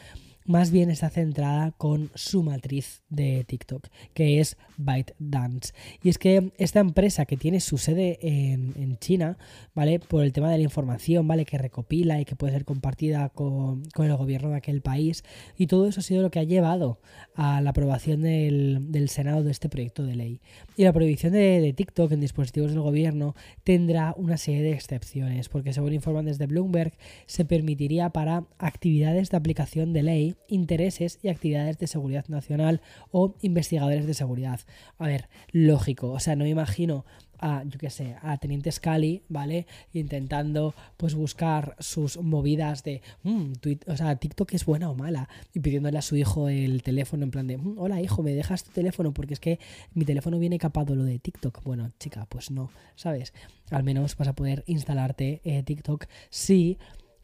más 0.48 0.72
bien 0.72 0.89
está 0.89 1.10
centrada 1.10 1.72
con 1.72 2.10
su 2.16 2.42
matriz 2.42 3.04
de 3.10 3.44
TikTok, 3.46 3.88
que 4.13 4.39
es 4.39 4.58
ByteDance. 4.77 5.74
Y 6.01 6.10
es 6.10 6.18
que 6.18 6.51
esta 6.58 6.80
empresa 6.80 7.25
que 7.25 7.36
tiene 7.36 7.60
su 7.60 7.77
sede 7.77 8.18
en, 8.22 8.98
China, 9.00 9.38
¿vale? 9.75 10.00
Por 10.00 10.24
el 10.24 10.34
tema 10.34 10.50
de 10.50 10.58
la 10.58 10.63
información, 10.63 11.27
¿vale? 11.27 11.46
Que 11.46 11.58
recopila 11.58 12.20
y 12.20 12.25
que 12.25 12.36
puede 12.36 12.54
ser 12.54 12.66
compartida 12.66 13.30
con, 13.30 13.84
el 13.98 14.16
gobierno 14.16 14.50
de 14.50 14.56
aquel 14.56 14.82
país. 14.82 15.24
Y 15.58 15.68
todo 15.68 15.88
eso 15.88 16.00
ha 16.00 16.04
sido 16.04 16.22
lo 16.22 16.32
que 16.32 16.39
ha 16.39 16.44
llevado 16.44 17.00
a 17.36 17.62
la 17.62 17.72
aprobación 17.72 18.22
del, 18.22 19.10
Senado 19.10 19.44
de 19.44 19.51
este 19.51 19.70
proyecto 19.70 20.04
de 20.04 20.16
ley. 20.16 20.42
Y 20.77 20.84
la 20.84 20.94
prohibición 20.94 21.34
de, 21.34 21.60
de 21.60 21.74
TikTok 21.74 22.12
en 22.13 22.22
dispositivos 22.22 22.72
del 22.72 22.82
gobierno 22.82 23.36
tendrá 23.63 24.13
una 24.18 24.38
serie 24.38 24.63
de 24.63 24.72
excepciones, 24.72 25.50
porque 25.50 25.74
según 25.74 25.94
informan 25.94 26.25
desde 26.25 26.48
Bloomberg, 26.48 26.94
se 27.25 27.46
permitiría 27.46 28.10
para 28.10 28.46
actividades 28.58 29.30
de 29.30 29.38
aplicación 29.38 29.94
de 29.94 30.04
ley 30.04 30.37
intereses 30.48 31.20
y 31.22 31.29
actividades 31.29 31.77
de 31.77 31.88
seguridad 31.88 32.25
nacional 32.27 32.82
o 33.12 33.36
investigadores 33.41 34.06
de 34.06 34.13
seguridad. 34.13 34.62
A 34.98 35.08
ver, 35.08 35.29
lógico, 35.51 36.12
o 36.12 36.20
sea, 36.20 36.36
no 36.36 36.44
me 36.44 36.50
imagino 36.50 37.06
a, 37.39 37.63
yo 37.63 37.77
qué 37.79 37.89
sé, 37.89 38.15
a 38.22 38.38
Teniente 38.38 38.72
Scully, 38.72 39.24
¿vale? 39.29 39.67
Intentando, 39.94 40.74
pues, 40.98 41.15
buscar 41.15 41.75
sus 41.79 42.17
movidas 42.17 42.84
de, 42.84 43.01
mm, 43.24 43.53
o 43.88 43.98
sea, 43.98 44.15
TikTok 44.15 44.53
es 44.53 44.65
buena 44.65 44.89
o 44.89 44.96
mala, 44.96 45.29
y 45.53 45.60
pidiéndole 45.60 45.98
a 45.98 46.01
su 46.01 46.15
hijo 46.15 46.50
el 46.50 46.84
teléfono 46.84 47.24
en 47.24 47.32
plan 47.32 47.48
de, 47.48 47.58
mm, 47.58 47.77
hola 47.77 48.01
hijo, 48.01 48.24
¿me 48.24 48.34
dejas 48.34 48.63
tu 48.63 48.72
teléfono? 48.72 49.13
Porque 49.13 49.34
es 49.34 49.39
que 49.39 49.60
mi 49.94 50.06
teléfono 50.06 50.39
viene 50.39 50.58
capado 50.58 50.96
lo 50.96 51.03
de 51.03 51.20
TikTok. 51.20 51.63
Bueno, 51.63 51.91
chica, 52.00 52.25
pues 52.29 52.51
no, 52.51 52.72
¿sabes? 52.96 53.34
Al 53.70 53.84
menos 53.84 54.15
vas 54.15 54.27
a 54.27 54.34
poder 54.34 54.63
instalarte 54.67 55.41
eh, 55.44 55.63
TikTok 55.63 56.06
si 56.29 56.77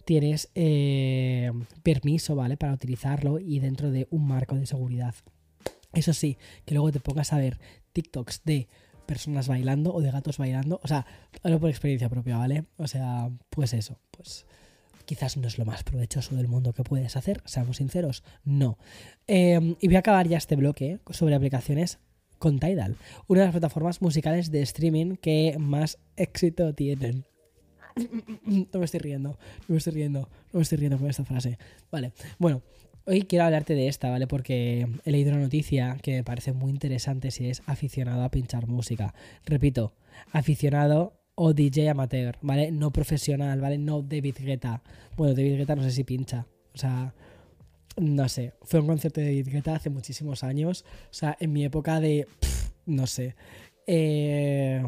tienes 0.05 0.49
eh, 0.55 1.51
permiso, 1.83 2.35
¿vale? 2.35 2.57
Para 2.57 2.73
utilizarlo 2.73 3.39
y 3.39 3.59
dentro 3.59 3.91
de 3.91 4.07
un 4.11 4.27
marco 4.27 4.55
de 4.55 4.65
seguridad. 4.65 5.15
Eso 5.93 6.13
sí, 6.13 6.37
que 6.65 6.73
luego 6.73 6.91
te 6.91 6.99
pongas 6.99 7.33
a 7.33 7.37
ver 7.37 7.59
TikToks 7.93 8.41
de 8.45 8.67
personas 9.05 9.47
bailando 9.47 9.93
o 9.93 10.01
de 10.01 10.11
gatos 10.11 10.37
bailando. 10.37 10.79
O 10.83 10.87
sea, 10.87 11.05
hablo 11.43 11.59
por 11.59 11.69
experiencia 11.69 12.09
propia, 12.09 12.37
¿vale? 12.37 12.65
O 12.77 12.87
sea, 12.87 13.29
pues 13.49 13.73
eso, 13.73 13.99
pues 14.11 14.45
quizás 15.05 15.37
no 15.37 15.47
es 15.47 15.57
lo 15.57 15.65
más 15.65 15.83
provechoso 15.83 16.35
del 16.35 16.47
mundo 16.47 16.73
que 16.73 16.83
puedes 16.83 17.15
hacer, 17.15 17.41
seamos 17.45 17.77
sinceros, 17.77 18.23
no. 18.43 18.77
Em, 19.27 19.75
y 19.79 19.87
voy 19.87 19.97
a 19.97 19.99
acabar 19.99 20.27
ya 20.27 20.37
este 20.37 20.55
bloque 20.55 20.99
sobre 21.09 21.35
aplicaciones 21.35 21.99
con 22.39 22.59
Tidal, 22.59 22.97
una 23.27 23.41
de 23.41 23.45
las 23.47 23.53
plataformas 23.53 24.01
musicales 24.01 24.51
de 24.51 24.61
streaming 24.61 25.15
que 25.15 25.55
más 25.59 25.97
éxito 26.15 26.73
tienen. 26.73 27.25
no 28.45 28.79
me 28.79 28.85
estoy 28.85 28.99
riendo, 28.99 29.29
no 29.29 29.73
me 29.73 29.77
estoy 29.77 29.93
riendo, 29.93 30.29
no 30.51 30.57
me 30.59 30.61
estoy 30.61 30.77
riendo 30.77 30.97
con 30.97 31.09
esta 31.09 31.25
frase. 31.25 31.57
Vale, 31.91 32.13
bueno, 32.39 32.61
hoy 33.05 33.23
quiero 33.23 33.45
hablarte 33.45 33.75
de 33.75 33.87
esta, 33.87 34.09
¿vale? 34.09 34.27
Porque 34.27 34.87
he 35.05 35.11
leído 35.11 35.31
una 35.31 35.41
noticia 35.41 35.97
que 36.01 36.13
me 36.13 36.23
parece 36.23 36.53
muy 36.53 36.71
interesante 36.71 37.31
si 37.31 37.49
es 37.49 37.61
aficionado 37.65 38.23
a 38.23 38.29
pinchar 38.29 38.67
música. 38.67 39.13
Repito, 39.45 39.93
aficionado 40.31 41.13
o 41.35 41.53
DJ 41.53 41.89
amateur, 41.89 42.37
¿vale? 42.41 42.71
No 42.71 42.91
profesional, 42.91 43.59
¿vale? 43.59 43.77
No 43.77 44.01
David 44.01 44.35
Guetta. 44.39 44.83
Bueno, 45.17 45.33
David 45.33 45.57
Guetta 45.57 45.75
no 45.75 45.83
sé 45.83 45.91
si 45.91 46.03
pincha. 46.03 46.45
O 46.73 46.77
sea, 46.77 47.13
no 47.97 48.29
sé. 48.29 48.53
Fue 48.63 48.79
un 48.79 48.87
concierto 48.87 49.21
de 49.21 49.27
David 49.27 49.49
Guetta 49.51 49.75
hace 49.75 49.89
muchísimos 49.89 50.43
años. 50.43 50.85
O 51.05 51.13
sea, 51.13 51.35
en 51.39 51.53
mi 51.53 51.65
época 51.65 51.99
de... 51.99 52.27
no 52.85 53.07
sé. 53.07 53.35
Eh, 53.85 54.83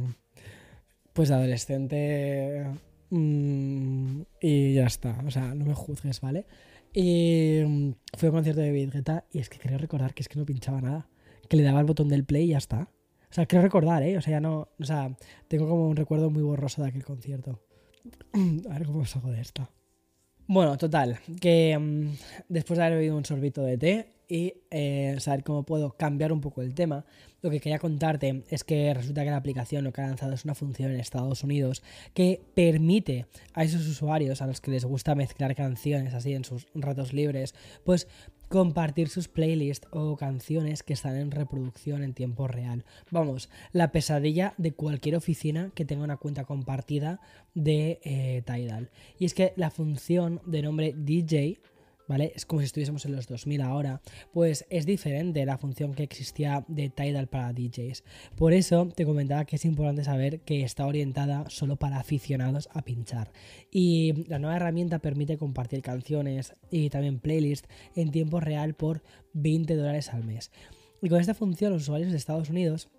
pues 1.14 1.32
adolescente 1.32 2.66
Mm, 3.10 4.22
y 4.42 4.74
ya 4.74 4.86
está, 4.86 5.22
o 5.26 5.32
sea, 5.32 5.54
no 5.54 5.66
me 5.66 5.74
juzgues, 5.74 6.22
¿vale? 6.22 6.46
Y 6.94 7.62
mm, 7.66 7.92
fue 8.18 8.30
un 8.30 8.36
concierto 8.36 8.62
de 8.62 8.68
David 8.68 8.94
y 9.32 9.40
es 9.40 9.50
que 9.50 9.60
creo 9.60 9.78
recordar 9.78 10.14
que 10.14 10.24
es 10.24 10.30
que 10.30 10.40
no 10.40 10.46
pinchaba 10.46 10.82
nada, 10.82 11.08
que 11.50 11.58
le 11.58 11.64
daba 11.64 11.80
el 11.80 11.86
botón 11.86 12.10
del 12.10 12.26
play 12.26 12.46
y 12.46 12.50
ya 12.50 12.58
está. 12.58 12.90
O 13.30 13.34
sea, 13.36 13.48
creo 13.48 13.62
recordar, 13.62 14.02
¿eh? 14.04 14.18
O 14.18 14.22
sea, 14.22 14.32
ya 14.32 14.40
no, 14.40 14.70
o 14.80 14.84
sea, 14.84 15.16
tengo 15.48 15.68
como 15.68 15.88
un 15.90 15.96
recuerdo 15.98 16.30
muy 16.30 16.42
borroso 16.42 16.82
de 16.82 16.90
aquel 16.90 17.04
concierto. 17.04 17.60
A 18.70 18.80
ver 18.80 18.88
cómo 18.88 19.06
salgo 19.06 19.32
de 19.32 19.42
esta. 19.42 19.70
Bueno, 20.48 20.78
total, 20.78 21.20
que 21.42 21.76
mm, 21.78 22.18
después 22.50 22.78
de 22.78 22.86
haber 22.86 23.00
bebido 23.00 23.18
un 23.18 23.26
sorbito 23.26 23.64
de 23.64 23.78
té 23.80 24.08
y 24.28 24.54
eh, 24.70 25.16
saber 25.20 25.44
cómo 25.44 25.64
puedo 25.64 25.98
cambiar 25.98 26.32
un 26.32 26.40
poco 26.40 26.62
el 26.62 26.76
tema, 26.76 27.04
lo 27.42 27.50
que 27.50 27.60
quería 27.60 27.80
contarte 27.80 28.44
es 28.50 28.64
que 28.64 28.94
resulta 28.94 29.24
que 29.24 29.32
la 29.32 29.38
aplicación 29.38 29.84
lo 29.84 29.92
que 29.92 30.02
ha 30.02 30.08
lanzado 30.08 30.34
es 30.34 30.46
una 30.46 30.54
función 30.54 30.92
en 30.92 31.00
Estados 31.00 31.44
Unidos 31.44 31.82
que 32.14 32.42
permite 32.54 33.26
a 33.54 33.64
esos 33.64 33.88
usuarios 33.88 34.42
a 34.42 34.48
los 34.48 34.62
que 34.62 34.72
les 34.72 34.86
gusta 34.86 35.16
mezclar 35.16 35.56
canciones 35.56 36.14
así 36.14 36.34
en 36.34 36.44
sus 36.44 36.68
ratos 36.76 37.12
libres, 37.12 37.56
pues 37.84 38.08
compartir 38.50 39.10
sus 39.10 39.28
playlists 39.28 39.88
o 39.92 40.16
canciones 40.18 40.84
que 40.84 40.94
están 40.94 41.16
en 41.18 41.32
reproducción 41.32 42.04
en 42.04 42.14
tiempo 42.14 42.48
real. 42.48 42.86
Vamos, 43.12 43.50
la 43.72 43.92
pesadilla 43.92 44.54
de 44.58 44.74
cualquier 44.74 45.16
oficina 45.16 45.72
que 45.74 45.86
tenga 45.86 46.04
una 46.04 46.18
cuenta 46.18 46.46
compartida 46.46 47.20
de 47.54 48.00
eh, 48.04 48.44
Tidal. 48.46 48.90
Y 49.20 49.26
es 49.26 49.34
que 49.34 49.54
la 49.56 49.72
función 49.72 50.42
de 50.46 50.62
nombre 50.62 50.94
DJ 50.96 51.60
¿vale? 52.08 52.32
Es 52.36 52.46
como 52.46 52.62
si 52.62 52.66
estuviésemos 52.66 53.06
en 53.06 53.16
los 53.16 53.28
2000 53.28 53.62
ahora, 53.62 54.02
pues 54.34 54.66
es 54.70 54.86
diferente 54.86 55.46
la 55.46 55.58
función 55.58 55.94
que 55.94 56.04
existía 56.04 56.64
de 56.68 56.90
Tidal 56.90 57.28
para 57.28 57.54
DJs. 57.54 58.04
Por 58.36 58.54
eso 58.54 58.88
te 58.96 59.06
comentaba 59.06 59.46
que 59.46 59.56
es 59.56 59.66
importante 59.66 60.04
saber 60.04 60.42
que 60.42 60.64
está 60.64 60.86
orientada 60.86 61.50
solo 61.50 61.76
para 61.76 62.00
aficionados 62.00 62.70
a 62.74 62.82
pinchar. 62.84 63.32
Y 63.72 64.26
la 64.28 64.40
nueva 64.40 64.58
herramienta 64.58 65.00
permite 65.00 65.38
compartir 65.38 65.82
canciones 65.82 66.56
y 66.72 66.90
también 66.90 67.20
playlists 67.20 67.70
en 67.96 68.12
tiempo 68.12 68.40
real 68.40 68.74
por 68.74 69.04
20 69.34 69.76
dólares 69.76 70.14
al 70.14 70.24
mes. 70.24 70.52
Y 71.02 71.10
con 71.10 71.20
esta 71.20 71.34
función 71.34 71.74
los 71.74 71.84
usuarios 71.84 72.12
de 72.12 72.18
Estados 72.18 72.50
Unidos 72.50 72.90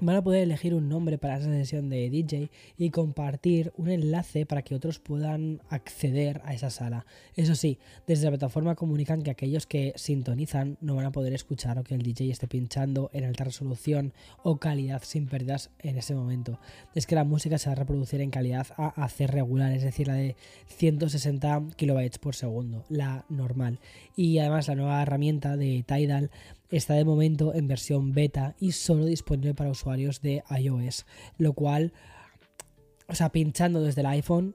van 0.00 0.16
a 0.16 0.22
poder 0.22 0.42
elegir 0.42 0.74
un 0.74 0.88
nombre 0.88 1.18
para 1.18 1.36
esa 1.36 1.50
sesión 1.50 1.88
de 1.88 2.10
DJ 2.10 2.50
y 2.76 2.90
compartir 2.90 3.72
un 3.76 3.90
enlace 3.90 4.46
para 4.46 4.62
que 4.62 4.74
otros 4.74 4.98
puedan 4.98 5.60
acceder 5.68 6.40
a 6.44 6.54
esa 6.54 6.70
sala. 6.70 7.06
Eso 7.36 7.54
sí, 7.54 7.78
desde 8.06 8.24
la 8.24 8.32
plataforma 8.32 8.74
comunican 8.74 9.22
que 9.22 9.30
aquellos 9.30 9.66
que 9.66 9.92
sintonizan 9.96 10.78
no 10.80 10.96
van 10.96 11.06
a 11.06 11.12
poder 11.12 11.32
escuchar 11.32 11.78
o 11.78 11.84
que 11.84 11.94
el 11.94 12.02
DJ 12.02 12.30
esté 12.30 12.48
pinchando 12.48 13.10
en 13.12 13.24
alta 13.24 13.44
resolución 13.44 14.12
o 14.42 14.58
calidad 14.58 15.02
sin 15.04 15.26
pérdidas 15.26 15.70
en 15.80 15.98
ese 15.98 16.14
momento. 16.14 16.58
Es 16.94 17.06
que 17.06 17.14
la 17.14 17.24
música 17.24 17.58
se 17.58 17.68
va 17.68 17.72
a 17.72 17.76
reproducir 17.76 18.20
en 18.20 18.30
calidad 18.30 18.66
AAC 18.76 19.20
regular, 19.26 19.72
es 19.72 19.82
decir, 19.82 20.08
la 20.08 20.14
de 20.14 20.36
160 20.66 21.62
kilobytes 21.76 22.18
por 22.18 22.34
segundo, 22.34 22.84
la 22.88 23.24
normal. 23.28 23.78
Y 24.16 24.38
además 24.38 24.68
la 24.68 24.74
nueva 24.74 25.02
herramienta 25.02 25.56
de 25.56 25.84
Tidal 25.86 26.30
está 26.76 26.94
de 26.94 27.04
momento 27.04 27.54
en 27.54 27.68
versión 27.68 28.12
beta 28.12 28.54
y 28.58 28.72
solo 28.72 29.04
disponible 29.04 29.54
para 29.54 29.70
usuarios 29.70 30.20
de 30.20 30.42
iOS, 30.50 31.06
lo 31.38 31.52
cual, 31.52 31.92
o 33.08 33.14
sea, 33.14 33.30
pinchando 33.30 33.82
desde 33.82 34.00
el 34.00 34.06
iPhone, 34.08 34.54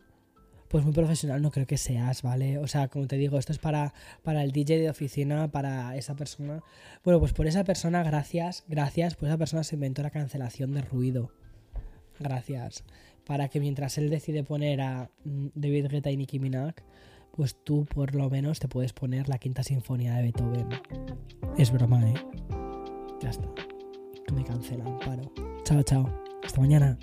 pues 0.69 0.83
muy 0.83 0.93
profesional 0.93 1.41
no 1.41 1.51
creo 1.51 1.65
que 1.65 1.77
seas, 1.77 2.21
¿vale? 2.21 2.59
O 2.59 2.67
sea, 2.67 2.87
como 2.87 3.07
te 3.07 3.17
digo, 3.17 3.39
esto 3.39 3.51
es 3.51 3.57
para, 3.57 3.93
para 4.23 4.43
el 4.43 4.51
DJ 4.51 4.79
de 4.79 4.89
oficina, 4.89 5.51
para 5.51 5.97
esa 5.97 6.15
persona. 6.15 6.63
Bueno, 7.03 7.19
pues 7.19 7.33
por 7.33 7.47
esa 7.47 7.63
persona, 7.63 8.03
gracias, 8.03 8.63
gracias, 8.67 9.15
pues 9.15 9.29
esa 9.29 9.37
persona 9.37 9.63
se 9.63 9.75
inventó 9.75 10.03
la 10.03 10.11
cancelación 10.11 10.73
de 10.73 10.81
ruido. 10.81 11.31
Gracias. 12.19 12.83
Para 13.25 13.47
que 13.49 13.59
mientras 13.59 13.97
él 13.97 14.09
decide 14.09 14.43
poner 14.43 14.81
a 14.81 15.09
mm, 15.23 15.47
David 15.55 15.87
Guetta 15.87 16.11
y 16.11 16.17
Nicki 16.17 16.39
Minaj, 16.39 16.75
pues 17.31 17.57
tú 17.63 17.85
por 17.85 18.15
lo 18.15 18.29
menos 18.29 18.59
te 18.59 18.67
puedes 18.67 18.93
poner 18.93 19.29
la 19.29 19.37
quinta 19.37 19.63
sinfonía 19.63 20.15
de 20.15 20.23
Beethoven. 20.23 20.67
Es 21.57 21.71
broma, 21.71 22.01
¿eh? 22.07 22.13
Ya 23.21 23.29
está. 23.29 23.47
Me 24.33 24.43
cancelan, 24.43 24.99
paro. 24.99 25.23
Chao, 25.63 25.81
chao. 25.83 26.09
Hasta 26.43 26.59
mañana. 26.61 26.97